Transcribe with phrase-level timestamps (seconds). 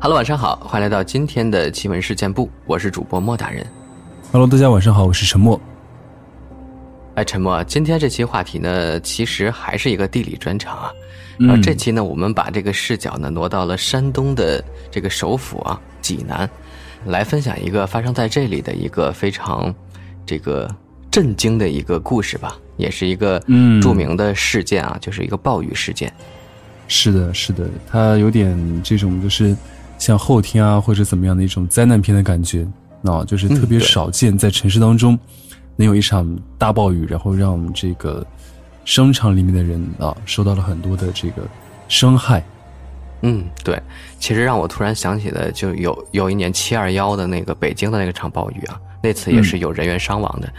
[0.00, 3.66] Hello，晚上好，欢迎来到今天的奇闻事件部，我是主播莫大人。
[4.32, 5.60] Hello，大家晚上好，我是陈默。
[7.14, 10.92] 哎，陈默，今天这期话题呢，其实还是一个地理专场啊。
[11.38, 16.48] 然后这期呢，我们把这个视角呢挪到了山东的这个首府啊济南，
[17.06, 19.74] 来分享一个发生在这里的一个非常
[20.26, 20.68] 这个
[21.10, 23.38] 震惊的一个故事吧，也是一个
[23.82, 26.12] 著名的事件啊，就是一个暴雨事件。
[26.88, 29.54] 是的，是的，它有点这种就是。
[30.00, 32.66] 像后天啊，或者怎么样的一种灾难片的感觉，
[33.04, 35.18] 啊，就是特别少见，在城市当中，
[35.76, 36.26] 能有一场
[36.56, 38.26] 大暴雨，然后让这个
[38.86, 41.42] 商场里面的人啊，受到了很多的这个
[41.86, 42.42] 伤害。
[43.20, 43.78] 嗯，对，
[44.18, 48.80] 其实让我突然想起的，就有有一年七二幺的那个北京的那个场暴雨啊。
[49.02, 50.52] 那次也是有人员伤亡的，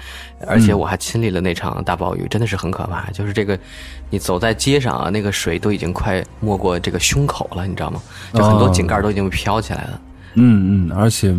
[0.47, 3.07] 而且我还亲历了那场大暴雨，真的是很可怕。
[3.11, 3.57] 就是这个，
[4.09, 8.01] 你走在街上啊，那个水都已经快没过这个胸口了，你知道吗？
[8.33, 10.01] 就很多井盖都已经飘起来了。
[10.33, 11.35] 嗯嗯，而且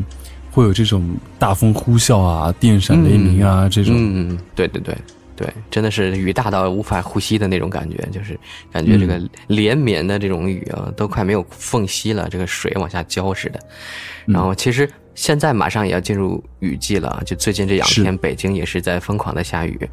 [0.52, 3.94] 会有这种大风呼啸啊、电闪雷鸣啊这种。
[3.96, 4.96] 嗯嗯，对对对
[5.34, 8.38] 对，真的是雨大到无法呼吸的那种感觉，就是
[8.70, 13.58] 感觉这个连绵的这种雨啊，都快没有缝隙了，这个水往下浇似的。
[14.24, 14.88] 然后其实。
[15.14, 19.88] 现在马上也要进入雨季了，就最近这两天，北京也是在疯狂的下雨。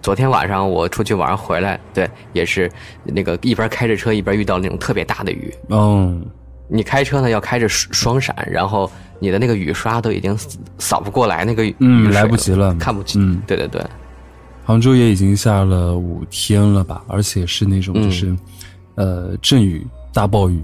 [0.00, 2.70] 昨天晚上我出去玩回来，对，也是
[3.04, 5.54] 那个一边开着车一边遇到那种特别大的雨。
[5.68, 6.24] 嗯，
[6.68, 10.36] 你开车呢要开着双闪，然后你的那个雨刷都已经
[10.78, 13.32] 扫不过来，那个雨来不及了，看不清。
[13.32, 13.80] 嗯，对对对。
[14.64, 18.36] 杭州也已经下了五天了吧，而且是那种就是，
[18.94, 20.60] 呃，阵雨大暴雨，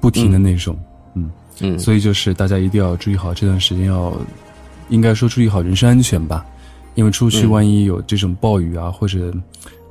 [0.00, 0.74] 不停的那种。
[0.78, 0.87] 嗯，
[1.78, 4.14] 所以就是大家一定要注意好这段时间要，
[4.88, 6.44] 应该说注意好人身安全吧，
[6.94, 9.32] 因为出去万一有这种暴雨啊或者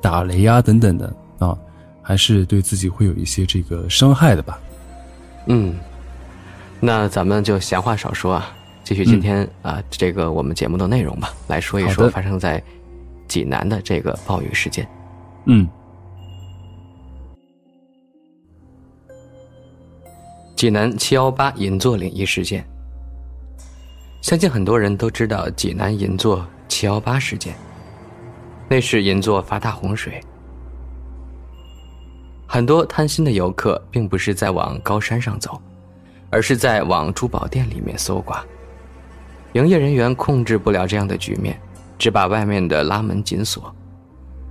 [0.00, 1.56] 打雷啊等等的啊，
[2.02, 4.58] 还是对自己会有一些这个伤害的吧。
[5.46, 5.74] 嗯，
[6.80, 8.50] 那咱们就闲话少说啊，
[8.82, 12.62] 继续今天啊这个我们节目的内容吧，来说一说发生在
[13.26, 14.88] 济南的这个暴雨事件。
[15.44, 15.68] 嗯。
[20.58, 22.66] 济南七幺八银座灵异事件，
[24.20, 27.54] 相信很多人都知道济南银座七幺八事件。
[28.68, 30.20] 那是银座发大洪水，
[32.44, 35.62] 很多贪心的游客并不是在往高山上走，
[36.28, 38.44] 而是在往珠宝店里面搜刮。
[39.52, 41.56] 营业人员控制不了这样的局面，
[41.96, 43.72] 只把外面的拉门紧锁，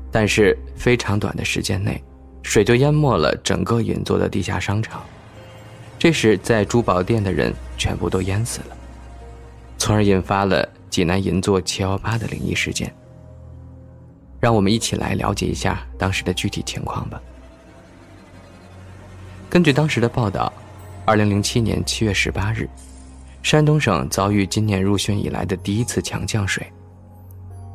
[0.09, 2.01] 但是非常短的时间内，
[2.43, 5.01] 水就淹没了整个银座的地下商场。
[5.99, 8.77] 这时，在珠宝店的人全部都淹死了，
[9.77, 12.93] 从而引发了济南银座七幺八的灵异事件。
[14.39, 17.19] 让我们一起来了解一下当时的具体情况吧。
[19.49, 20.53] 根据当时的报道，
[21.05, 22.69] 二零零七年七月十八日，
[23.41, 26.65] 山东省遭遇今年入汛以来的第一次强降水。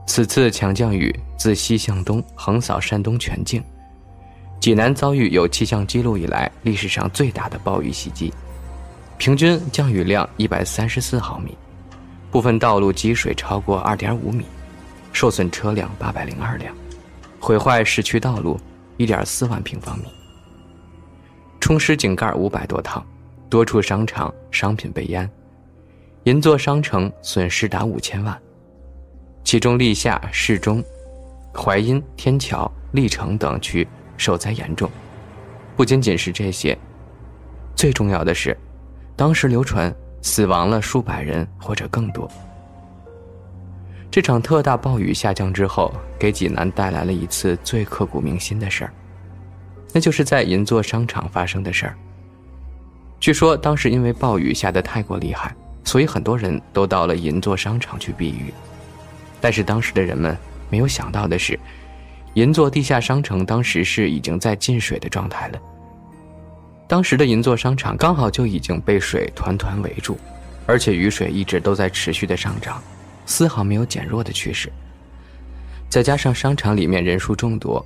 [0.06, 3.62] 此次强降雨自西向东横扫山东全境。
[4.62, 8.33] 济南遭遇有气象记录以来历史上最大的暴雨袭击，
[9.19, 11.59] 平均降雨量一百三十四毫米，
[12.31, 14.45] 部分道路积水超过二点五米，
[15.12, 16.72] 受损车辆八百零二辆，
[17.41, 18.56] 毁坏市区道路
[18.99, 20.05] 一点四万平方米，
[21.59, 23.05] 冲失井盖五百多趟，
[23.51, 25.28] 多处商场商品被淹，
[26.22, 28.41] 银座商城损失达五千万，
[29.43, 30.81] 其中历下、市中、
[31.53, 33.84] 淮阴、天桥、历城等区。
[34.17, 34.91] 受灾严重，
[35.77, 36.77] 不仅仅是这些，
[37.75, 38.56] 最重要的是，
[39.17, 42.31] 当时流传死亡了数百人或者更多。
[44.11, 48.93] 这场特大暴雨下降之后，给济南带来了一次最刻骨铭心的事儿，
[49.93, 51.97] 那就是在银座商场发生的事儿。
[53.19, 58.53] 据说当时因为暴雨下得太过厉害，所以很多人都到了银座商场去避雨，
[59.41, 60.37] 但是当时的人们
[60.69, 61.59] 没有想到的是。
[62.34, 65.60] 银座地下商城当时是已经在进水的状态了。
[66.89, 70.18] 当时的银座商场刚好就已经被水团团围住，
[70.66, 72.83] 而且雨水一直都在持续的上涨，
[73.27, 74.71] 丝毫没有减弱的趋势。
[75.89, 77.84] 再加上商场里面人数众多，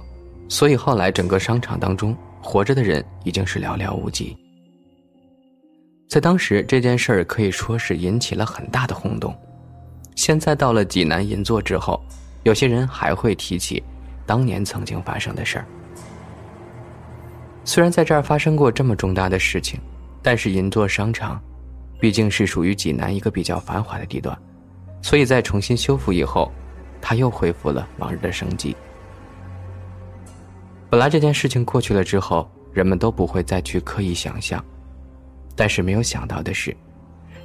[0.48, 4.36] 所以后来整个商场当中活着的人已经是寥寥无几。
[6.08, 9.36] 在当时这件事儿可以说是引起了很大的轰动。
[10.14, 12.00] 现在到了济南银座之后，
[12.44, 13.82] 有些人还会提起。
[14.26, 15.64] 当年曾经发生的事儿，
[17.64, 19.80] 虽然在这儿发生过这么重大的事情，
[20.22, 21.40] 但是银座商场
[22.00, 24.36] 毕竟是属于济南一个比较繁华的地段，
[25.00, 26.52] 所以在重新修复以后，
[27.00, 28.76] 它又恢复了往日的生机。
[30.90, 34.64] 本来这件事情过去了之后，人们都不会再去刻意想象，
[35.54, 36.76] 但是没有想到的是，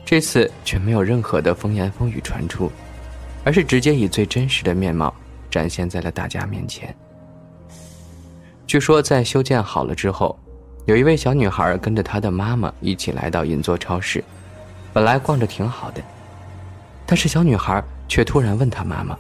[0.04, 2.72] 这次却没有任何的风言风语传出，
[3.44, 5.14] 而是直接以最真实的面貌
[5.52, 6.96] 展现在了大家面前。
[8.66, 10.40] 据说在修建好了之后，
[10.86, 14.24] 有一位小女孩跟着她的妈妈一起来到银座超市，
[14.94, 16.02] 本来逛着挺好的，
[17.06, 19.18] 但是小女孩却突然问她妈妈：“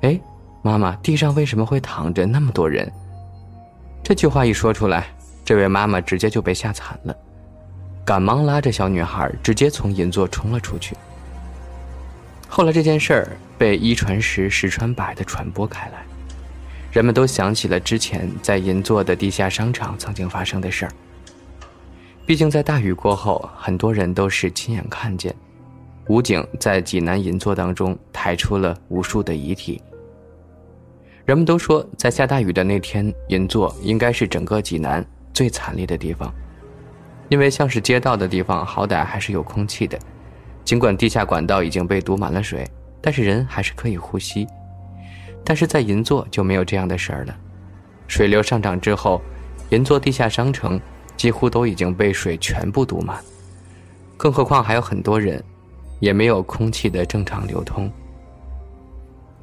[0.00, 0.18] 哎，
[0.62, 2.90] 妈妈，地上为什么会躺着那么多人？”
[4.02, 5.06] 这句话一说出来，
[5.44, 7.14] 这位妈妈直接就被吓惨了，
[8.04, 10.96] 赶忙拉着小女孩直接从银座冲了出去。
[12.56, 16.06] 后来这件事儿被一传十，十传百的传播开来。
[16.92, 20.92] 人们都想起了之前在银座的地下商场曾经发生的事儿。
[22.24, 25.34] 毕竟在大雨过后，很多人都是亲眼看见，
[26.06, 29.82] 武警在济南银座当中抬出了无数的遗体。
[31.24, 36.32] 人们都说，在下大雨的那天，银座应该是整个济南最惨烈的地方，
[37.28, 39.98] 因为像是街道的地方，好歹还是有空气的，
[40.64, 42.66] 尽管地下管道已经被堵满了水，
[43.00, 44.46] 但是人还是可以呼吸。
[45.44, 47.36] 但是在银座就没有这样的事儿了，
[48.08, 49.20] 水流上涨之后，
[49.68, 50.80] 银座地下商城
[51.18, 53.22] 几乎都已经被水全部堵满，
[54.16, 55.44] 更何况还有很多人，
[56.00, 57.92] 也没有空气的正常流通。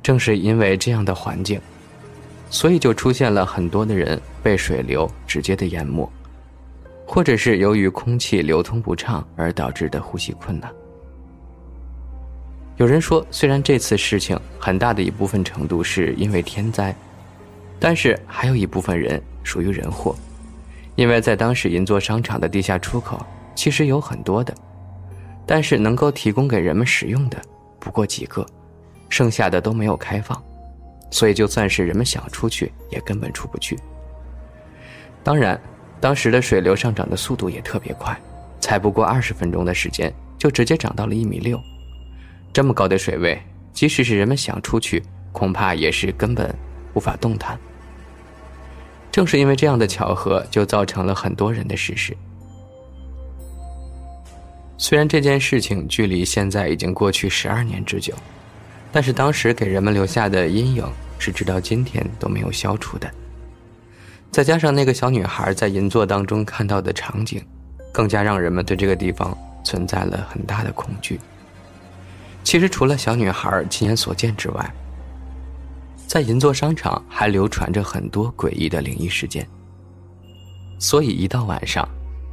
[0.01, 1.61] 正是因为这样的环境，
[2.49, 6.11] 所以就出现了很多的人被水流直接的淹没，
[7.05, 10.73] 或者是由于空气流通不畅而导致的呼吸困难。
[12.81, 16.95] 有人说，虽然这次事情很大的一部分程度是因为天灾，
[17.79, 20.15] 但是还有一部分人属于人祸，
[20.95, 23.23] 因为在当时银座商场的地下出口
[23.53, 24.51] 其实有很多的，
[25.45, 27.39] 但是能够提供给人们使用的
[27.79, 28.43] 不过几个，
[29.09, 30.43] 剩下的都没有开放，
[31.11, 33.77] 所以就算是人们想出去，也根本出不去。
[35.23, 35.61] 当然，
[35.99, 38.19] 当时的水流上涨的速度也特别快，
[38.59, 41.61] 才不过二十分钟的时间，就直接涨到了一米六。
[42.53, 45.01] 这么高的水位，即使是人们想出去，
[45.31, 46.53] 恐怕也是根本
[46.93, 47.57] 无法动弹。
[49.11, 52.15] 正是因为这样的巧合，就造成了很多人的逝世。
[54.77, 58.13] 虽然这件事情距离现在已经过去十二年之久，
[58.91, 60.83] 但是当时给人们留下的阴影
[61.19, 63.09] 是直到今天都没有消除的。
[64.31, 67.45] 再加上那个小女孩在银座当中看到的场景，
[67.91, 71.19] 更加让人们对这个地方存在了很大的恐惧。
[72.43, 74.73] 其实，除了小女孩亲眼所见之外，
[76.07, 79.47] 在银座商场还流传着很多诡异的灵异事件。
[80.77, 81.87] 所以，一到晚上，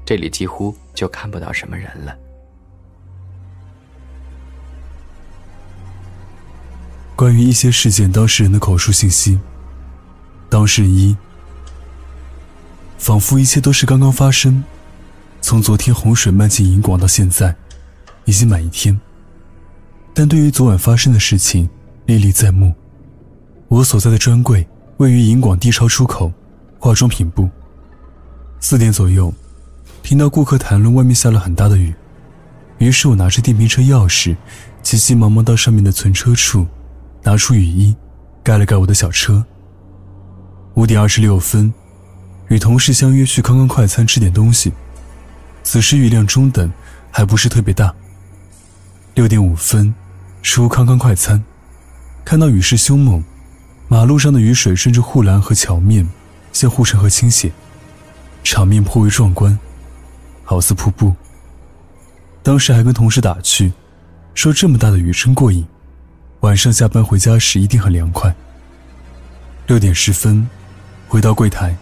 [0.05, 2.17] 这里几乎就看不到什么人了。
[7.15, 9.39] 关于一些事件当事人的口述信息，
[10.49, 11.17] 当事人一，
[12.97, 14.65] 仿佛一切都是刚刚发生，
[15.41, 17.55] 从昨天洪水漫进银广到现在，
[18.25, 18.99] 已经满一天。
[20.19, 21.71] 但对于昨晚发生的事情，
[22.07, 22.75] 历历在目。
[23.69, 24.67] 我所在的专柜
[24.97, 26.33] 位于银广地超出口
[26.81, 27.49] 化妆品部。
[28.59, 29.33] 四点左右，
[30.03, 31.95] 听到顾客谈论外面下了很大的雨，
[32.79, 34.37] 于是我拿着电瓶车钥匙，
[34.83, 36.67] 急急忙忙到上面的存车处，
[37.23, 37.95] 拿出雨衣，
[38.43, 39.47] 盖了盖我的小车。
[40.75, 41.73] 五点二十六分，
[42.49, 44.73] 与同事相约去康康快餐吃点东西。
[45.63, 46.69] 此时雨量中等，
[47.09, 47.95] 还不是特别大。
[49.15, 49.95] 六点五分。
[50.51, 51.45] 出康康快餐，
[52.25, 53.23] 看到雨势凶猛，
[53.87, 56.09] 马路上的雨水顺着护栏和桥面
[56.55, 57.53] 向护城河倾泻，
[58.43, 59.57] 场面颇为壮观，
[60.45, 61.15] 好似瀑布。
[62.43, 63.71] 当时还跟同事打趣，
[64.33, 65.67] 说这么大的雨真过瘾，
[66.41, 68.35] 晚上下班回家时一定很凉快。
[69.67, 70.49] 六点十分，
[71.07, 71.77] 回到柜台，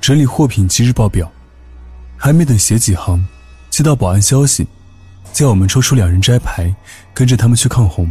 [0.00, 1.30] 整理货品及日报表，
[2.16, 3.28] 还没等写几行，
[3.68, 4.66] 接到保安消息。
[5.32, 6.74] 叫我们抽出两人摘牌，
[7.14, 8.10] 跟着他们去抗洪，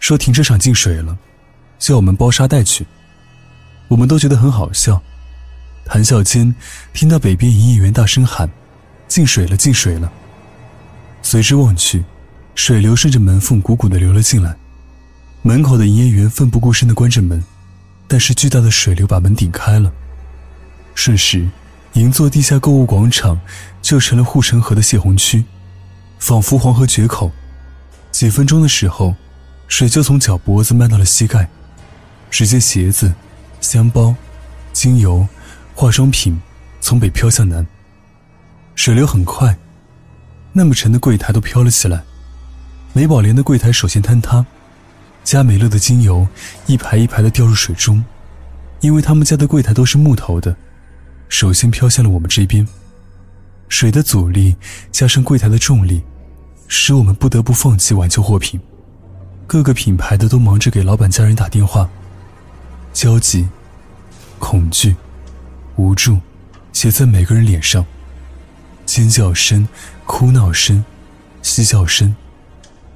[0.00, 1.16] 说停车场进水了，
[1.78, 2.86] 叫我们包沙袋去。
[3.88, 5.00] 我们都觉得很好笑，
[5.84, 6.54] 谈笑间，
[6.92, 8.48] 听到北边营业员大声喊
[9.06, 10.10] ：“进水了，进水了！”
[11.22, 12.02] 随之望去，
[12.54, 14.56] 水流顺着门缝汩汩地流了进来。
[15.42, 17.44] 门口的营业员奋不顾身地关着门，
[18.08, 19.92] 但是巨大的水流把门顶开了，
[20.94, 21.46] 瞬时，
[21.92, 23.38] 银座地下购物广场
[23.82, 25.44] 就成了护城河的泄洪区。
[26.18, 27.30] 仿佛黄河决口，
[28.10, 29.14] 几分钟的时候，
[29.68, 31.48] 水就从脚脖子漫到了膝盖。
[32.30, 33.12] 只见鞋子、
[33.60, 34.12] 香包、
[34.72, 35.26] 精油、
[35.72, 36.40] 化妆品
[36.80, 37.64] 从北飘向南。
[38.74, 39.56] 水流很快，
[40.52, 42.02] 那么沉的柜台都飘了起来。
[42.92, 44.44] 美宝莲的柜台首先坍塌，
[45.22, 46.26] 佳美乐的精油
[46.66, 48.04] 一排一排的掉入水中，
[48.80, 50.56] 因为他们家的柜台都是木头的，
[51.28, 52.66] 首先飘向了我们这边。
[53.68, 54.56] 水的阻力
[54.92, 56.02] 加上柜台的重力，
[56.68, 58.60] 使我们不得不放弃挽救货品。
[59.46, 61.88] 各个品牌的都忙着给老板家人打电话，
[62.92, 63.46] 焦急、
[64.38, 64.96] 恐惧、
[65.76, 66.18] 无助
[66.72, 67.84] 写在每个人脸上。
[68.86, 69.66] 尖叫声、
[70.04, 70.84] 哭闹声、
[71.42, 72.14] 嬉笑声，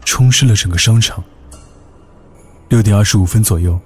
[0.04, 1.24] 充斥了整个商场。
[2.68, 3.80] 六点二十五分左右，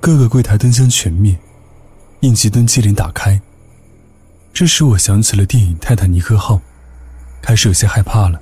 [0.00, 1.36] 各个柜台灯箱全灭，
[2.20, 3.40] 应急灯接连打开。
[4.52, 6.56] 这时我想起了电影《泰坦尼克号》，
[7.40, 8.38] 开始有些害怕了。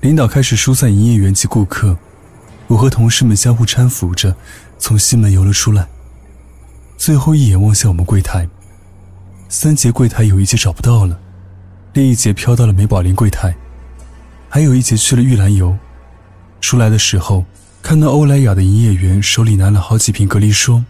[0.00, 1.96] 领导开始疏散营业员及顾客，
[2.66, 4.34] 我和同事们相互搀扶着
[4.76, 5.86] 从西门游了出来。
[6.96, 8.48] 最后一眼望向我们柜台，
[9.48, 11.16] 三节柜台有一节找不到了。
[11.92, 13.54] 另一节飘到了美宝莲柜台，
[14.48, 15.76] 还有一节去了玉兰油。
[16.60, 17.44] 出来的时候，
[17.80, 20.84] 看到欧莱雅的营业员手里拿了好几瓶隔离霜，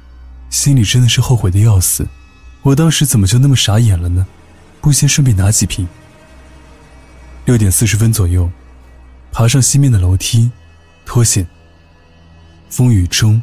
[0.48, 2.06] 心里真的是后悔的要死。
[2.62, 4.26] 我当时怎么就那么傻眼了呢？
[4.80, 5.86] 不先顺便拿几瓶？
[7.44, 8.50] 六点四十分左右，
[9.32, 10.50] 爬上西面的楼梯，
[11.06, 11.46] 脱险。
[12.68, 13.42] 风雨中，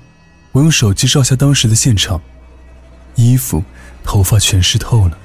[0.51, 2.21] 我用手机照下当时的现场，
[3.15, 3.63] 衣服、
[4.03, 5.17] 头发全湿透了，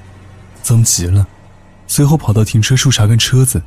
[0.62, 1.26] 脏极了。
[1.86, 3.62] 随后跑到停车处查看车子，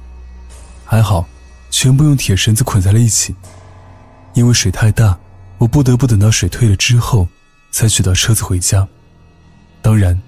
[0.85, 1.27] 还好，
[1.69, 3.35] 全部用铁绳子捆在了一起。
[4.33, 5.19] 因为水太大，
[5.59, 7.27] 我不得不等到水退了之后，
[7.71, 8.87] 才取到车子回家。
[9.83, 10.19] 当然，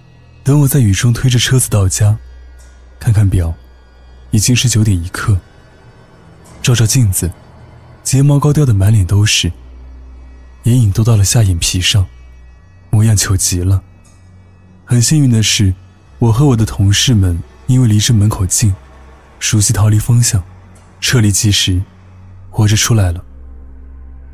[0.44, 2.16] 等我在雨中推着车子到家，
[3.00, 3.52] 看看表，
[4.30, 5.36] 已经是九点一刻。
[6.62, 7.32] 照照镜子，
[8.04, 9.52] 睫毛膏掉的满脸都是，
[10.64, 12.06] 眼影都到了下眼皮上，
[12.92, 13.82] 模样糗极了。
[14.84, 15.74] 很幸运的是，
[16.20, 17.42] 我和我的同事们。
[17.68, 18.72] 因为离这门口近，
[19.40, 20.44] 熟悉逃离方向，
[21.02, 21.82] 撤离及时，
[22.52, 23.26] 活着出来了。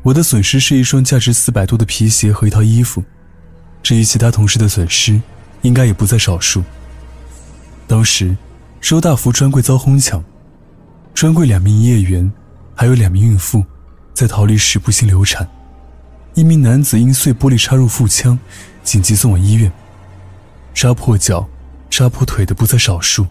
[0.02, 3.02] 我的损失是一双价值四百多的皮鞋和一套衣服，
[3.82, 5.20] 至于其他同事的损失，
[5.62, 6.62] 应该也不在少数。
[7.86, 8.36] 当时，
[8.80, 10.22] 周大福专柜遭哄抢，
[11.12, 12.32] 专柜两名营业员，
[12.74, 13.64] 还有两名孕妇，
[14.14, 15.48] 在逃离时不幸流产，
[16.34, 18.38] 一名男子因碎玻璃插入腹腔，
[18.82, 19.70] 紧急送往医院，
[20.74, 21.48] 扎破脚。
[21.94, 23.26] 扎破腿的不在少数，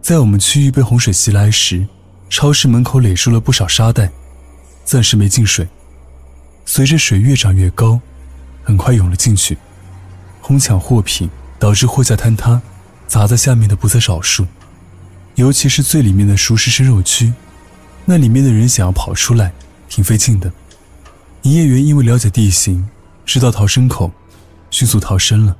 [0.00, 1.86] 在我们区域被洪水袭来时，
[2.30, 4.10] 超市门口垒出了不少沙袋，
[4.84, 5.68] 暂时没进水。
[6.64, 8.00] 随着水越涨越高，
[8.68, 9.56] 很快涌了进去，
[10.42, 12.60] 哄抢货品导致货架坍塌，
[13.06, 14.46] 砸在下面的不在少数。
[15.36, 17.32] 尤其是最里面的熟食生肉区，
[18.04, 19.54] 那里面的人想要跑出来，
[19.88, 20.52] 挺费劲的。
[21.44, 22.86] 营业员因为了解地形，
[23.24, 24.12] 知道逃生口，
[24.70, 25.56] 迅速逃生了。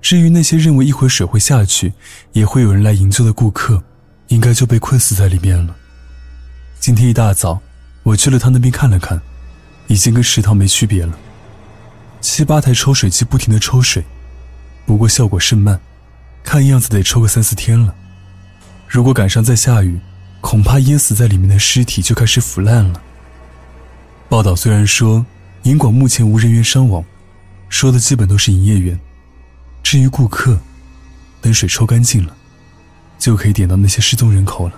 [0.00, 1.92] 至于那些认为一会水会下去，
[2.30, 3.82] 也会有人来营救的顾客，
[4.28, 5.74] 应该就被困死在里面了。
[6.78, 7.60] 今天一大早，
[8.04, 9.20] 我去了他那边看了看，
[9.88, 11.18] 已经跟食堂没区别了。
[12.20, 14.04] 七八台抽水机不停的抽水，
[14.86, 15.80] 不过效果甚慢，
[16.42, 17.94] 看样子得抽个三四天了。
[18.86, 19.98] 如果赶上再下雨，
[20.40, 23.02] 恐怕淹死在里面的尸体就开始腐烂了。
[24.28, 25.24] 报道虽然说
[25.62, 27.04] 银广目前无人员伤亡，
[27.68, 28.98] 说的基本都是营业员。
[29.82, 30.58] 至于顾客，
[31.40, 32.36] 等水抽干净了，
[33.18, 34.74] 就可以点到那些失踪人口了。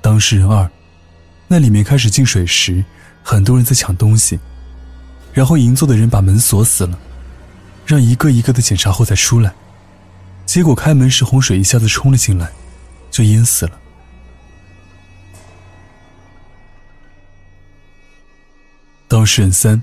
[0.00, 0.70] 当事人二，
[1.52, 2.84] 那里面开始进水时，
[3.24, 4.38] 很多人在抢东西，
[5.32, 6.96] 然后银座的人把门锁死了，
[7.84, 9.52] 让一个一个的检查后再出来，
[10.46, 12.48] 结果开门时洪水一下子冲了进来，
[13.10, 13.72] 就淹死了。
[19.08, 19.82] 当事人三，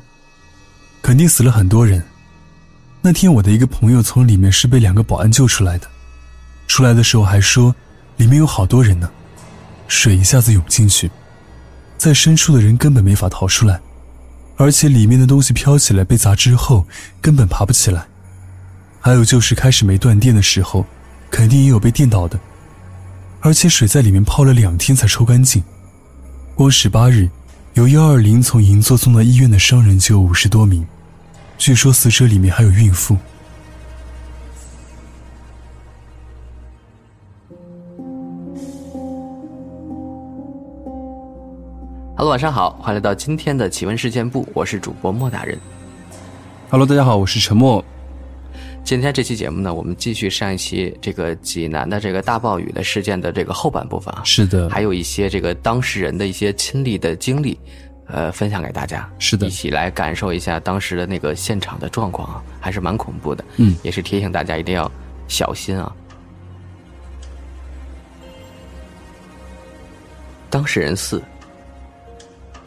[1.01, 2.01] 肯定死了很多人。
[3.01, 5.87] 那天我的一个朋友从里面是被两个保安救出来的，
[6.65, 7.75] 出来的时候还说
[8.15, 9.11] 里面有好多人呢。
[9.89, 11.11] 水一下子涌进去，
[11.97, 13.79] 在深处的人根本没法逃出来，
[14.55, 16.85] 而且里面的东西飘起来被砸之后
[17.21, 18.05] 根本爬不起来。
[18.99, 20.85] 还有就是开始没断电的时候，
[21.31, 22.39] 肯定也有被电倒的，
[23.41, 25.63] 而且水在里面泡了两天才抽干净，
[26.55, 27.29] 光十八日。
[27.73, 30.83] 由幺二零从银座送到医院的伤人就有五十多名，
[31.59, 33.15] 据说死者里面还有孕妇。
[42.17, 45.55] Hello，晚上好，欢迎来到今天的奇闻事件部，我是主播莫大人。
[46.67, 47.85] Hello，大家好，我是陈默。
[48.83, 57.55] 今天这期节目呢，我们继续上一期这个济南的这个大暴雨的事件的这个后半部分啊，是的，还有一些这个当事人的一些亲历的经历，
[58.07, 64.91] 呃，分享给大家，是的，一起来感受一下当时的那个现场的状况啊，还是蛮恐怖的，嗯，也是提醒大家一定要
[65.27, 65.95] 小心啊。
[70.49, 71.21] 当事人四，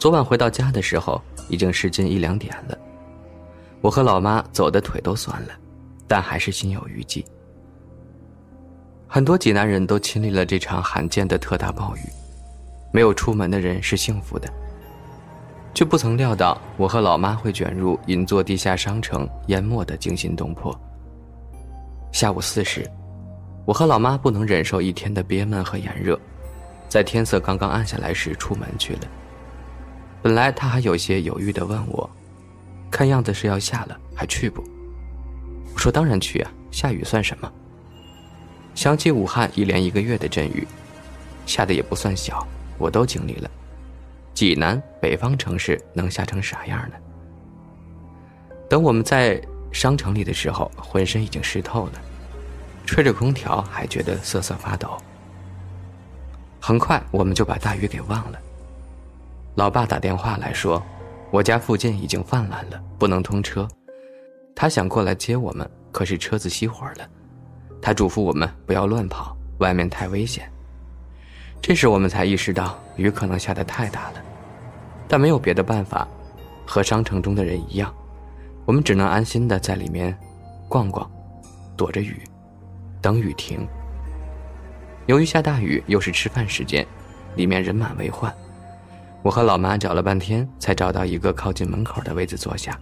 [0.01, 2.79] 昨晚回到家的时候，已经是近一两点了。
[3.83, 5.49] 我和老妈走的腿都酸了，
[6.09, 7.23] 但还是心有余悸。
[9.07, 12.01] 很多济南人都亲历了这场罕见的特大暴雨，
[12.91, 14.51] 没有出门的人是幸福的，
[15.75, 20.75] 却不曾料到我和老妈会卷入银座地下商城淹没的惊心动魄。
[22.11, 22.91] 下午四时，
[23.67, 26.19] 我和老妈不能忍受一天的憋闷和炎热，
[26.89, 29.01] 在天色刚刚暗下来时出门去了。
[30.23, 32.09] 本来他还有些犹豫的问我，
[32.91, 34.63] 看样子是要下了，还去不？
[35.73, 37.51] 我说当然去啊，下雨算什么？
[38.75, 40.67] 想起武汉一连一个月的阵雨，
[41.47, 42.47] 下的也不算小，
[42.79, 43.51] 我都经历了。
[44.35, 46.95] 济南北方城市能下成啥样呢？
[48.69, 49.41] 等我们在
[49.73, 51.93] 商城里的时候，浑身已经湿透了，
[52.87, 54.97] 吹着空调还觉得瑟瑟发抖。
[56.61, 58.39] 很快我们就把大雨给忘了。
[59.61, 60.83] 老爸打电话来说，
[61.31, 63.69] 我家附近已经泛滥了，不能通车。
[64.57, 67.07] 他想过来接我们，可是车子熄火了。
[67.83, 70.51] 他嘱咐我们不要乱跑，外面太危险。
[71.61, 74.23] 这时我们才意识到雨可能下得太大了，
[75.07, 76.09] 但没有别的办法，
[76.67, 77.95] 和商城中的人一样，
[78.65, 80.17] 我们只能安心的在里面
[80.71, 81.07] 逛逛，
[81.77, 82.23] 躲着雨，
[83.03, 83.69] 等雨停。
[85.05, 86.87] 由于下大雨，又是吃饭时间，
[87.37, 88.35] 里面人满为患。
[89.23, 92.79] 我和老妈找了半天，才找到一个靠近门口的位子坐下。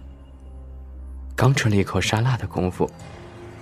[1.35, 2.89] 刚吃了一口沙拉的功夫。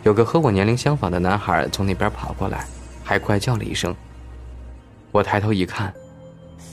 [0.04, 2.66] 有个和我年龄相仿的男孩从那边跑过来，
[3.04, 3.94] 还怪叫了一声。
[5.12, 5.94] 我抬头一看，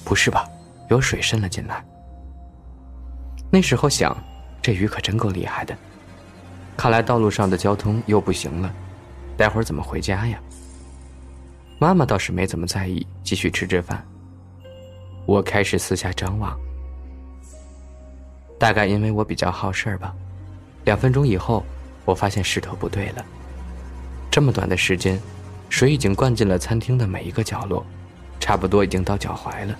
[0.04, 0.46] 不是吧，
[0.88, 1.84] 有水渗了进来。
[3.50, 4.16] 那时候想，
[4.62, 5.74] 这雨可真够厉害的，
[6.76, 8.72] 看来道路上的交通又不行了，
[9.36, 10.38] 待会儿怎么回家呀？
[11.80, 14.06] 妈妈倒是没怎么在意，继续吃着饭。
[15.26, 16.58] 我开始四下张望，
[18.58, 20.14] 大概因为我比较好事儿吧，
[20.84, 21.64] 两分钟以后。
[22.06, 23.24] 我发现势头不对了。
[24.30, 25.18] 这么短的时间，
[25.70, 27.82] 水已经灌进了餐厅的每一个角落，
[28.38, 29.74] 差不多已经到脚踝了。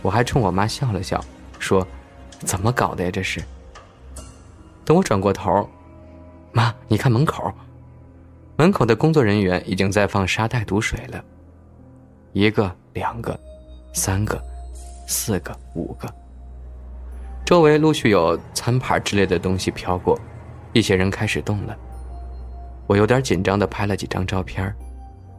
[0.00, 1.20] 我还冲我妈笑了笑，
[1.58, 1.84] 说
[2.38, 3.10] ：“怎么搞的呀？
[3.10, 3.42] 这是。”
[4.86, 5.68] 等我转过头，
[6.52, 7.52] 妈，你看门口，
[8.56, 11.24] 门口的工作人员已经在放沙袋堵水了。
[12.32, 13.36] 一个，两个，
[13.96, 14.38] 三个，
[15.08, 16.06] 四个，五个。
[17.46, 20.20] 周围陆续有餐盘之类的东西飘过。
[20.74, 21.74] 一些人开始动了，
[22.86, 24.70] 我有点紧张的拍了几张照片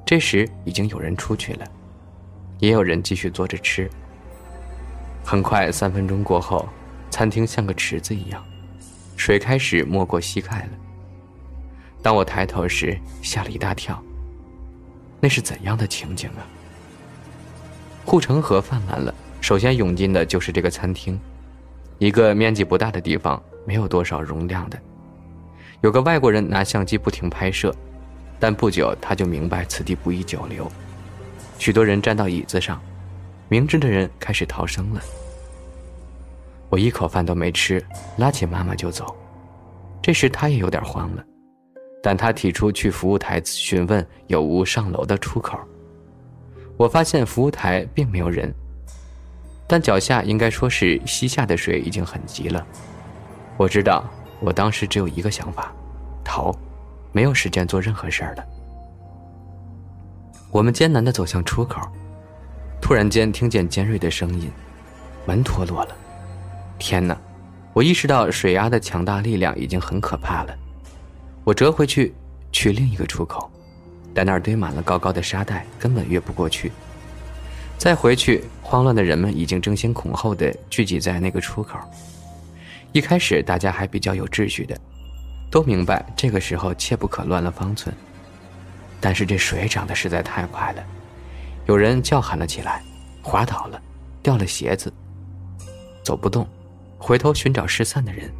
[0.03, 1.65] 这时已经有人出去了，
[2.57, 3.87] 也有人继续坐着吃。
[5.23, 6.67] 很快，三分钟过后，
[7.11, 8.43] 餐厅像个池子一样，
[9.15, 10.69] 水开始没过膝盖了。
[12.01, 14.03] 当我抬头时，吓了一大跳。
[15.19, 16.41] 那是怎样的情景啊？
[18.09, 21.19] 护城河泛滥了，首先涌进的就是这个餐厅，
[21.97, 24.79] 一个面积不大的地方，没有多少容量的。
[25.81, 27.75] 有个外国人拿相机不停拍摄，
[28.39, 30.71] 但不久他就明白此地不宜久留。
[31.59, 32.81] 许多人站到椅子上，
[33.49, 35.01] 明智的人开始逃生了。
[36.69, 37.83] 我一口饭都没吃，
[38.15, 39.13] 拉起妈妈就走。
[40.01, 41.25] 这时他也有点慌了，
[42.01, 45.59] 但他提出去服务台询问有无上楼的出口。
[46.77, 48.53] 我发现服务台并没有人，
[49.67, 52.65] 但脚下应该说是溪下的水已经很急了。
[53.57, 54.03] 我知道。
[54.39, 55.73] 我当时只有一个想法，
[56.23, 56.55] 逃，
[57.11, 58.45] 没有时间做任何事儿了。
[60.51, 61.81] 我们艰难的走向出口，
[62.79, 64.51] 突然间听见尖锐的声音，
[65.25, 65.95] 门脱落了。
[66.77, 67.17] 天哪！
[67.73, 70.55] 我意识到水压的强大力量已经很可怕了。
[71.43, 72.13] 我折回去，
[72.51, 73.49] 去另一个出口，
[74.17, 76.71] 但那儿堆满了高高的沙袋，根本越不过去。
[77.77, 81.77] 再回去，慌乱的人们已经争先恐后的聚集在那个出口。
[82.93, 84.75] 一开始大家还比较有秩序的，
[85.51, 87.95] 都明白这个时候切不可乱了方寸。
[88.99, 90.83] 但是这水涨得实在太快了，
[91.67, 92.81] 有人叫喊了起来，
[93.21, 93.79] 滑倒了，
[94.23, 94.91] 掉了鞋子，
[96.03, 96.47] 走不动，
[96.97, 98.31] 回头寻找失散的人。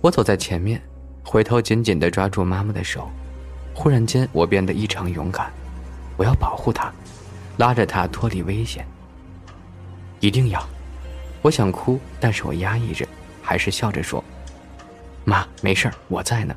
[0.00, 0.82] 我走在前面，
[1.22, 3.08] 回头紧紧地抓住妈妈的手，
[3.78, 5.52] 忽然间我变得异常勇敢，
[6.16, 6.92] 我要保护她，
[7.58, 8.84] 拉着她脱离危险。
[10.18, 10.60] 一定要。
[11.42, 13.06] 我想哭，但是我压抑着，
[13.40, 14.22] 还是笑着说
[15.24, 16.52] ：“妈，没事，我在呢。”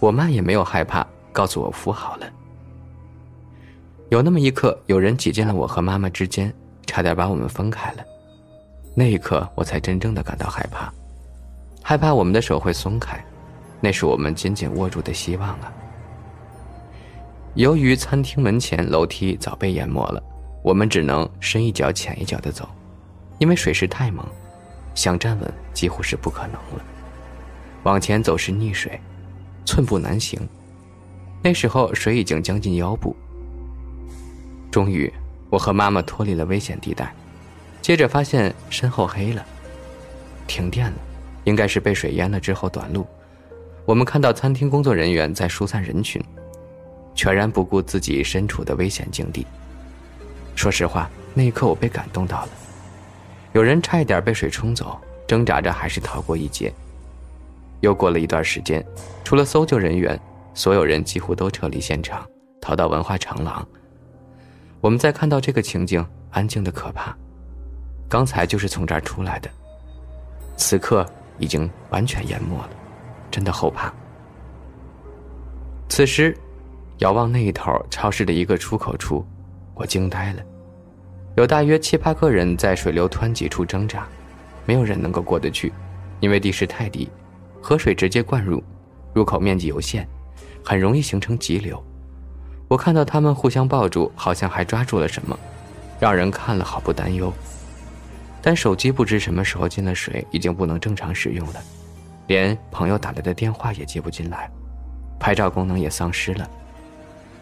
[0.00, 2.26] 我妈也没有害怕，告诉我扶好了。
[4.08, 6.50] 有那么一刻，有人挤进了我和妈妈之间，
[6.86, 8.02] 差点把我们分开了。
[8.94, 10.90] 那一刻，我才真正的感到害怕，
[11.82, 13.22] 害怕我们的手会松开，
[13.82, 15.70] 那是我们紧紧握住的希望啊。
[17.56, 20.22] 由于餐厅门前楼梯早被淹没了，
[20.62, 22.68] 我们只能深一脚浅一脚的走，
[23.38, 24.26] 因为水势太猛，
[24.94, 26.84] 想站稳几乎是不可能了。
[27.84, 29.00] 往前走是溺水，
[29.64, 30.38] 寸步难行。
[31.42, 33.16] 那时候水已经将近腰部。
[34.70, 35.10] 终于，
[35.48, 37.10] 我和妈妈脱离了危险地带，
[37.80, 39.42] 接着发现身后黑了，
[40.46, 40.96] 停电了，
[41.44, 43.06] 应该是被水淹了之后短路。
[43.86, 46.22] 我们看到餐厅工作人员在疏散人群，
[47.16, 49.44] 全然不顾自己身处的危险境地。
[50.54, 52.48] 说实话，那一刻我被感动到了。
[53.52, 56.72] 有人差一点被水冲走，挣扎着还是逃过一劫。
[57.80, 58.84] 又过了一段时间，
[59.24, 60.18] 除了搜救人员，
[60.54, 62.26] 所有人几乎都撤离现场，
[62.60, 63.66] 逃到文化长廊。
[64.80, 67.16] 我们在看到这个情景，安静的可怕。
[68.08, 69.50] 刚才就是从这儿出来的，
[70.56, 71.04] 此刻
[71.38, 72.70] 已经完全淹没了，
[73.30, 73.92] 真的后怕。
[75.88, 76.36] 此时，
[76.98, 79.24] 遥望那一头超市的一个出口处。
[79.74, 80.42] 我惊呆了，
[81.36, 84.06] 有大约七八个人在水流湍急处挣扎，
[84.64, 85.72] 没有人能够过得去，
[86.20, 87.10] 因为地势太低，
[87.60, 88.62] 河水直接灌入，
[89.12, 90.08] 入口面积有限，
[90.64, 91.82] 很容易形成急流。
[92.68, 95.38] 我看到他们互相抱住，好像还抓住了什么，
[96.00, 97.32] 让人看了好不担忧。
[98.40, 101.60] 但手机不知什么时候进了水，已经不能正常使用了，
[102.28, 104.50] 连朋友打来的电话也接不进来，
[105.20, 106.48] 拍照功能也丧失了，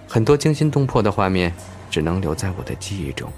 [0.09, 1.53] 很多惊心动魄的画面。
[1.91, 3.31] 只能留在我的记忆中。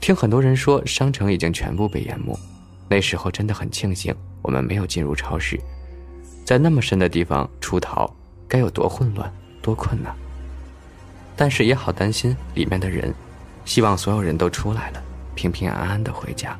[0.00, 2.36] 听很多人说，商城已经全部被淹没，
[2.88, 5.56] 那时候真的很庆幸我们没有进入超市，
[6.44, 8.12] 在那么深的地方出逃，
[8.48, 10.12] 该有多混乱、多困难。
[11.36, 13.14] 但是也好担心里面的人，
[13.64, 15.02] 希望所有人都出来了，
[15.36, 16.58] 平平安安的回家。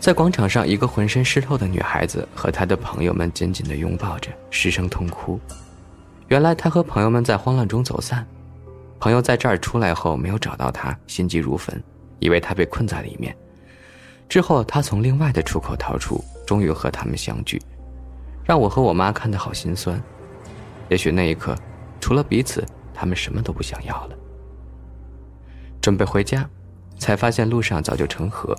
[0.00, 5.38] 在广场上，一个浑身湿透的女孩子和她的朋友们紧紧的拥抱着，失声痛哭。
[6.32, 8.26] 原来他和朋友们在慌乱中走散，
[8.98, 11.78] 朋友在这儿出来后没有找到他，心急如焚，
[12.20, 13.36] 以为他被困在里面。
[14.30, 17.60] 之后他从另外的出口逃出，终于和他们相聚，
[18.46, 20.02] 让我和我妈看得好心酸。
[20.88, 21.54] 也许那一刻，
[22.00, 22.64] 除了彼此，
[22.94, 24.16] 他们什么都不想要了。
[25.82, 26.48] 准备回家，
[26.96, 28.56] 才发现路上早就成河，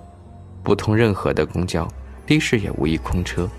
[0.61, 1.87] 不通任何的公交，
[2.27, 3.49] 的士也无一空车，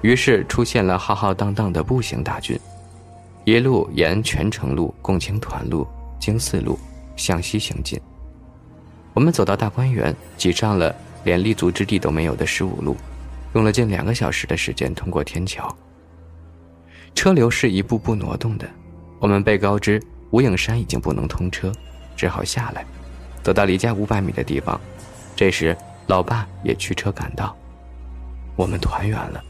[0.00, 2.58] 于是出现了浩浩荡荡的步行大军。
[3.44, 5.86] 一路沿泉城路、共青团路、
[6.18, 6.78] 经四路
[7.16, 8.00] 向西行进。
[9.14, 12.96] 我们走到大观园，挤上了连立足之地都没有的十五路，
[13.54, 15.74] 用了近两个小时的时间通过天桥。
[17.14, 18.68] 车流是一步步挪动的，
[19.18, 20.00] 我们被告知
[20.30, 21.72] 无影山已经不能通车，
[22.14, 22.84] 只好下来，
[23.42, 24.80] 走到离家五百米的地方。
[25.34, 25.76] 这时，
[26.06, 27.56] 老爸也驱车赶到，
[28.54, 29.42] 我们团圆了。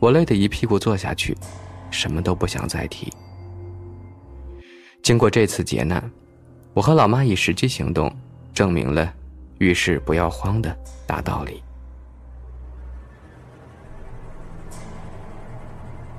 [0.00, 1.36] 我累得一屁股坐下去。
[1.90, 3.12] 什么都不想再提。
[5.02, 6.02] 经过这次劫难，
[6.74, 8.14] 我和老妈以实际行动
[8.52, 9.12] 证明了
[9.58, 11.62] “遇事不要慌”的大道理。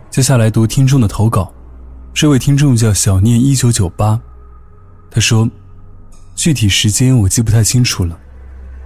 [0.09, 1.53] 接下来读听众的投稿，
[2.13, 4.19] 这位听众叫小念一九九八，
[5.11, 5.47] 他说
[6.35, 8.19] ：“具体时间我记不太清楚了。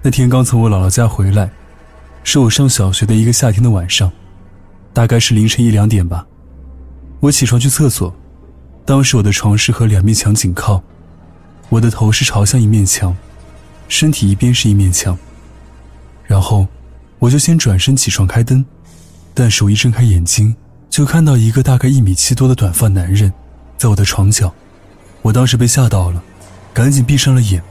[0.01, 1.49] 那天刚从我姥姥家回来，
[2.23, 4.11] 是我上小学的一个夏天的晚上，
[4.91, 6.27] 大概是凌晨一两点吧。”
[7.23, 8.13] 我起床去厕所，
[8.83, 10.83] 当时我的床是和两面墙紧靠，
[11.69, 13.15] 我的头是朝向一面墙，
[13.87, 15.17] 身体一边是一面墙。
[16.25, 16.67] 然后，
[17.19, 18.65] 我就先转身起床开灯，
[19.33, 20.53] 但是我一睁开眼睛，
[20.89, 23.31] 就看到一个大概一米七多的短发男人，
[23.77, 24.53] 在我的床角。
[25.21, 26.21] 我当时被吓到了，
[26.73, 27.63] 赶紧闭上了眼，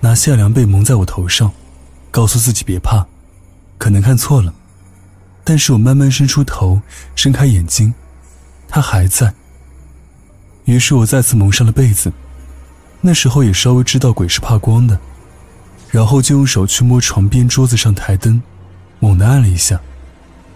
[0.00, 1.52] 拿夏凉被蒙在我头上，
[2.10, 3.06] 告诉自己别怕，
[3.76, 4.54] 可能看错了。
[5.44, 6.80] 但是我慢慢伸出头，
[7.14, 7.92] 睁开眼睛。
[8.74, 9.32] 他还在。
[10.64, 12.12] 于是我再次蒙上了被子，
[13.00, 14.98] 那时候也稍微知道鬼是怕光的，
[15.92, 18.42] 然后就用手去摸床边桌子上台灯，
[18.98, 19.80] 猛地按了一下，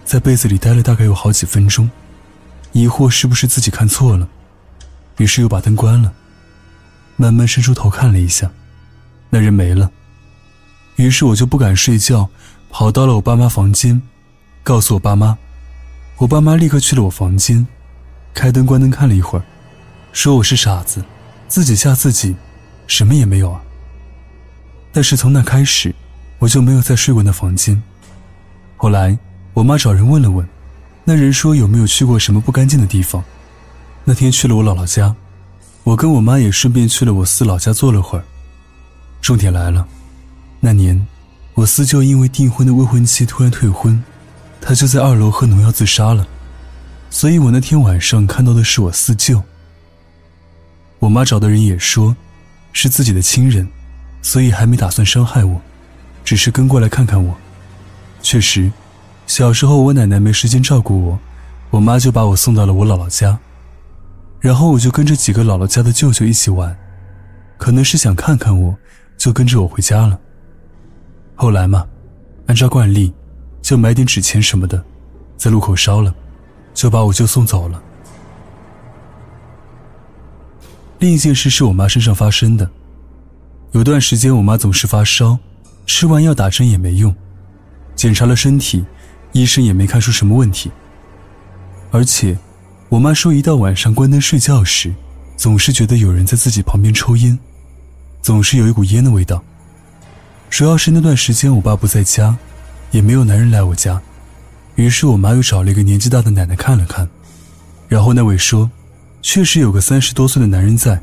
[0.05, 1.89] 在被子里待了大概有好几分钟，
[2.73, 4.29] 疑惑是不是自己看错了，
[5.19, 6.13] 于是又把灯关了，
[7.15, 8.51] 慢慢伸出头看了一下，
[9.31, 9.89] 那人没了。
[10.97, 12.29] 于是我就不敢睡觉，
[12.69, 14.03] 跑到了我爸妈房间，
[14.65, 15.39] 告诉我爸妈，
[16.17, 17.65] 我爸妈立刻去了我房间。
[18.39, 19.43] 开灯关灯看了一会儿，
[20.13, 21.05] 说我是傻子，
[21.49, 22.37] 自己吓自己，
[22.87, 23.61] 什么也没有啊。
[24.93, 25.93] 但是从那开始，
[26.39, 27.83] 我就没有再睡过那房间。
[28.77, 29.19] 后来
[29.55, 30.49] 我妈找人问了问，
[31.03, 33.25] 那人说有没有去过什么不干净的地方。
[34.05, 35.13] 那天去了我姥姥家，
[35.83, 38.25] 我跟我妈也顺便去了我四老家坐了会儿。
[39.21, 39.85] 重点来了，
[40.61, 41.05] 那年
[41.55, 44.01] 我四舅因为订婚的未婚妻突然退婚，
[44.61, 46.25] 他就在二楼喝农药自杀了。
[47.11, 49.43] 所以我那天晚上看到的是我四舅。
[50.99, 52.15] 我妈找的人也说，
[52.73, 53.67] 是自己的亲人，
[54.21, 55.61] 所以还没打算伤害我，
[56.25, 57.37] 只是跟过来看看我。
[58.21, 58.71] 确实，
[59.27, 61.19] 小时候我奶奶没时间照顾我，
[61.71, 63.39] 我妈就把我送到了我姥姥家，
[64.41, 66.77] 然后我就跟着几个姥姥家的舅舅一起玩，
[67.57, 68.77] 可能是想看看我，
[69.17, 70.19] 就跟着我回家了。
[71.37, 71.87] 后来嘛，
[72.47, 73.15] 按照惯例，
[73.63, 74.85] 就买点纸钱什么的，
[75.37, 76.13] 在路口烧了，
[76.79, 77.83] 就把我舅送走了。
[81.01, 82.71] 另一件事是我妈身上发生的。
[83.73, 85.37] 有段时间，我妈总是发烧，
[85.87, 87.13] 吃完药打针也没用，
[87.97, 88.85] 检查了身体，
[89.33, 90.71] 医生也没看出什么问题。
[91.91, 92.39] 而且，
[92.89, 94.95] 我妈说一到晚上关灯睡觉时，
[95.37, 97.37] 总是觉得有人在自己旁边抽烟，
[98.23, 99.43] 总是有一股烟的味道。
[100.49, 102.39] 主要是那段时间我爸不在家，
[102.93, 104.01] 也没有男人来我家，
[104.79, 107.07] 于是我妈又找了一个年纪大的奶奶看了看，
[107.89, 108.71] 然后那位说。
[109.21, 110.99] 确实有个三十多岁的男人在，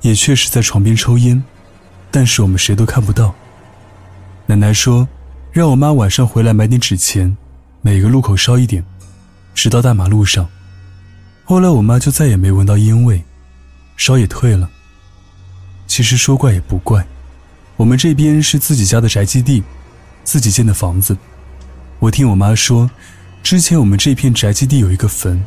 [0.00, 1.40] 也确实在床边抽烟，
[2.10, 3.34] 但是我们谁都看不到。
[4.46, 5.06] 奶奶说，
[5.52, 7.36] 让我妈晚上回来买点纸钱，
[7.82, 8.82] 每个路口烧一点，
[9.54, 10.48] 直到大马路上。
[11.44, 13.22] 后来我妈就再也没闻到烟味，
[13.98, 14.68] 烧也退了。
[15.86, 17.06] 其实说怪也不怪，
[17.76, 19.62] 我们这边是自己家的宅基地，
[20.24, 21.14] 自己建的房子。
[22.00, 22.90] 我听我妈说，
[23.42, 25.44] 之前我们这片宅基地有一个坟。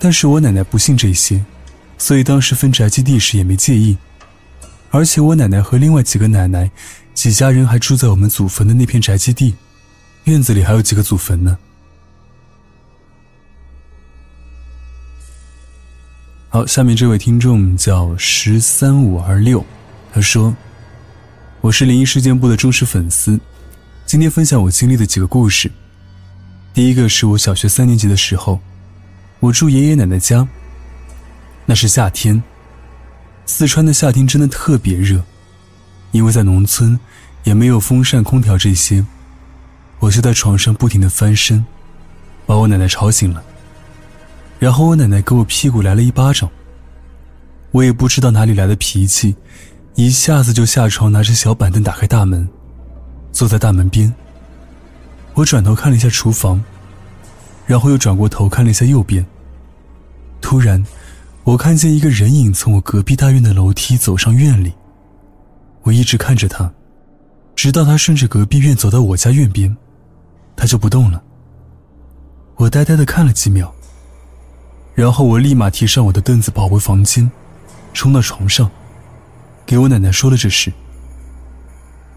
[0.00, 1.44] 但是我奶奶不信这些，
[1.96, 3.96] 所以当时分宅基地时也没介意。
[4.90, 6.70] 而且我奶奶和另外几个奶奶，
[7.14, 9.56] 几家人还住在我们祖坟的那片宅基地，
[10.24, 11.58] 院子里还有几个祖坟呢。
[16.48, 19.64] 好，下面这位听众叫十三五二六，
[20.12, 20.56] 他说
[21.60, 23.38] ：“我是灵异事件部的忠实粉丝，
[24.08, 25.70] 今天分享我经历的几个故事。
[26.72, 28.58] 第一个是我小学三年级的时候。”
[29.38, 30.48] 我住爷爷奶奶家。
[31.66, 32.42] 那是夏天。
[33.44, 35.22] 四川的夏天真的特别热，
[36.12, 36.98] 因为在农村，
[37.44, 39.04] 也没有风扇、空调这些。
[39.98, 41.62] 我就在床上不停的翻身，
[42.46, 43.44] 把我奶奶吵醒了。
[44.58, 46.48] 然后我奶奶给我屁股来了一巴掌。
[47.72, 49.36] 我也不知道哪里来的脾气，
[49.96, 52.48] 一下子就下床，拿着小板凳打开大门，
[53.38, 54.12] 坐在大门边。
[55.34, 56.60] 我转头看了一下厨房。
[57.68, 59.24] 然后又转过头看了一下右边。
[60.40, 60.84] 突然，
[61.44, 64.72] 我看见一个人影从我隔壁大院的楼梯走上院里。
[65.82, 66.72] 我一直看着他，
[67.54, 69.76] 直到他顺着隔壁院走到我家院边，
[70.56, 71.22] 他就不动了。
[72.56, 73.72] 我呆呆的看了几秒，
[74.96, 77.30] 然后我立马提上我的凳子跑回房间，
[77.92, 78.68] 冲到床上，
[79.64, 80.72] 给我奶奶说了这事。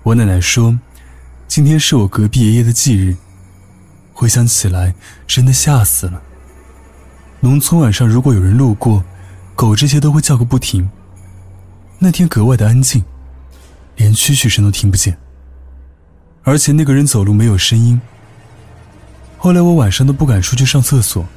[0.03, 0.79] 我奶奶说，
[1.51, 3.13] 今天是我隔壁爷爷的忌日。
[4.13, 4.95] 回想起来，
[5.27, 6.21] 真的吓死了。
[7.41, 9.03] 农村晚上，如果有人路过，
[9.53, 10.89] 狗这些都会叫个不停。
[11.99, 13.03] 那天格外的安静，
[13.97, 15.17] 连蛐蛐声都听不见。
[16.43, 17.99] 而且那个人走路没有声音。
[19.37, 21.27] 后来我晚上都不敢出去上厕所，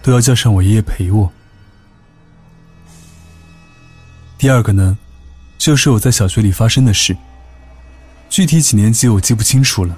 [0.00, 1.30] 都要叫上我爷爷陪我。
[4.38, 4.96] 第二个呢，
[5.58, 7.14] 就是我在小学里发生的事。
[8.28, 9.96] 具体几年级我记不清楚了。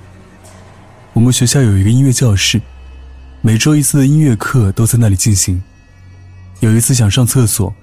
[1.13, 2.61] 我们学校有一个音乐教室，
[3.43, 5.61] 每周一次的音乐课都在那里进行。
[6.61, 7.75] 有一次想上厕所，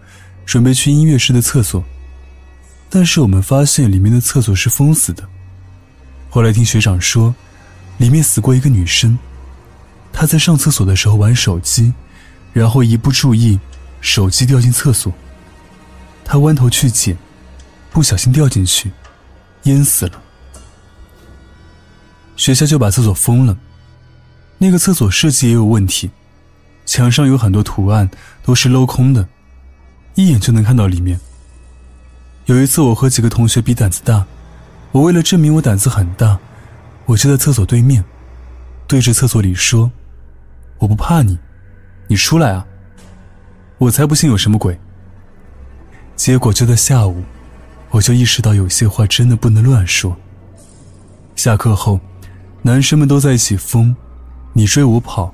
[0.46, 1.84] 准备去音乐室的厕所，
[2.90, 5.28] 但是我们发现里面的厕所是封死的。
[6.30, 7.36] 后来听学长说，
[7.98, 9.18] 里面死过一个女生，
[10.14, 11.94] 她在上厕所的时候玩手机，
[12.54, 13.60] 然后一不注意，
[14.00, 15.12] 手机掉进厕所。
[16.24, 17.18] 她弯头去捡，
[17.92, 18.92] 不小心掉进去，
[19.64, 20.22] 淹死了。
[22.38, 23.58] 学校就把厕所封了。
[24.60, 26.10] 那个厕所设计也有问题，
[26.86, 28.10] 墙上有很多图案
[28.44, 29.28] 都是镂空的，
[30.16, 31.20] 一眼就能看到里面。
[32.46, 34.26] 有一次我和几个同学比胆子大，
[34.92, 36.40] 我为了证明我胆子很大，
[37.06, 38.04] 我就在厕所对面，
[38.88, 39.92] 对着厕所里说
[40.80, 41.38] ：“我不怕你，
[42.08, 42.66] 你出来啊！”
[43.78, 44.80] 我才不信有什么鬼。
[46.16, 47.22] 结果就在下午，
[47.92, 50.16] 我就意识到有些话真的不能乱说。
[51.36, 52.00] 下课后。
[52.68, 53.96] 男生们都在一起疯，
[54.52, 55.34] 你追我跑。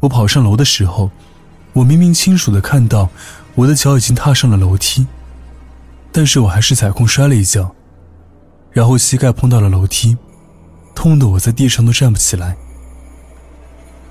[0.00, 1.08] 我跑上楼的时候，
[1.72, 3.08] 我明明清楚的看到
[3.54, 5.06] 我的脚已经踏上了楼梯，
[6.10, 7.72] 但是我还是踩空摔了一跤，
[8.72, 10.18] 然后膝盖碰到了楼梯，
[10.96, 12.56] 痛得我在地上都站不起来。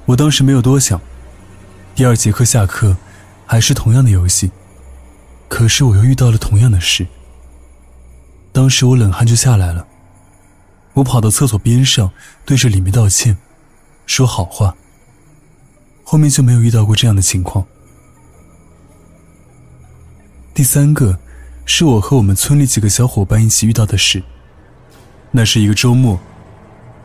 [0.05, 1.01] 我当时没有多想，
[1.95, 2.95] 第二节课下课，
[3.45, 4.49] 还是同样的游戏，
[5.49, 7.05] 可是我又遇到了同样的事。
[8.53, 9.85] 当时我冷汗就下来了。
[10.95, 12.11] 我跑到厕所边上，
[12.45, 13.37] 对着里面道歉，
[14.05, 14.75] 说好话。
[16.03, 17.65] 后面就没有遇到过这样的情况。
[20.53, 21.19] 第三个，
[21.65, 24.23] 是我和我们村里几个小伙伴一起遇到的事。
[25.31, 26.17] 那是一个周末，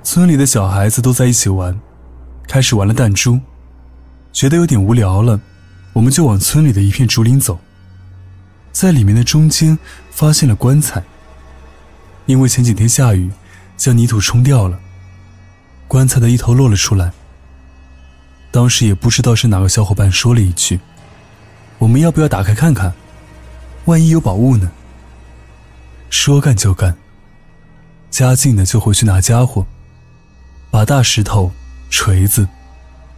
[0.04, 1.80] 村里的小孩子都在一起玩，
[2.46, 3.40] 开始玩了弹珠，
[4.32, 5.40] 觉得有点无聊了，
[5.92, 7.58] 我们就往村里的一片竹林走。
[8.70, 9.76] 在里面的中间
[10.12, 11.02] 发现了棺材，
[12.26, 13.32] 因为前几天下雨，
[13.80, 14.78] 将泥土冲掉了，
[15.88, 17.10] 棺材的一头露了出来。
[18.50, 20.78] 当时也不知道是哪个小伙伴说了一句
[21.80, 22.92] ：“我们要不要打开看看？
[23.86, 24.70] 万一有宝物呢？”
[26.10, 26.94] 说干就干。
[28.10, 29.66] 家近的就回去拿家伙，
[30.70, 31.50] 把大石头、
[31.88, 32.46] 锤子、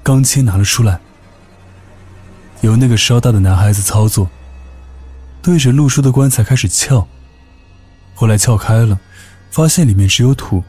[0.05, 1.01] 钢钎拿了出来，
[2.61, 4.31] 由那个稍大的男孩子操作，
[5.43, 7.09] 对着陆叔的棺材开始撬。
[8.15, 9.01] 后来撬开了，
[9.53, 10.65] 发现里面只有土。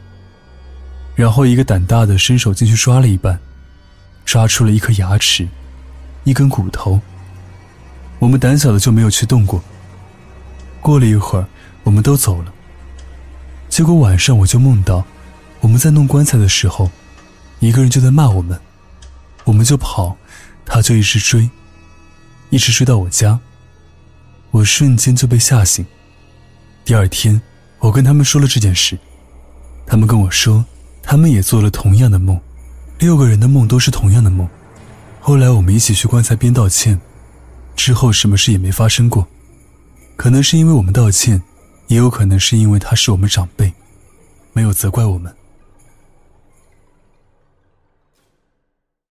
[1.15, 3.39] 然后一个胆大的伸手进去抓了一半，
[4.25, 5.47] 抓出了一颗牙齿，
[6.25, 6.99] 一根骨头。
[8.19, 9.63] 我们胆小的就没有去动过。
[10.81, 11.47] 过了一会儿，
[11.83, 12.53] 我们都走了。
[13.69, 15.05] 结果晚上我就梦到，
[15.61, 16.91] 我们在弄棺材的时候，
[17.59, 18.59] 一个人就在骂我们，
[19.45, 20.17] 我们就跑，
[20.65, 21.49] 他就一直追，
[22.49, 23.39] 一直追到我家。
[24.51, 25.85] 我瞬间就被吓醒。
[26.83, 27.41] 第二天，
[27.83, 28.97] 我跟他们说了这件事，
[29.85, 30.63] 他们跟我说，
[31.01, 32.39] 他们也做了同样的梦，
[32.97, 34.47] 六个人的梦都是同样的梦。
[35.19, 36.97] 后来我们一起去棺材边道歉，
[37.75, 39.27] 之后什么事也没发生过，
[40.15, 41.43] 可能是因为我们道歉。
[41.87, 43.71] 也有可能是因为他是我们长辈，
[44.53, 45.31] 没有责怪我们。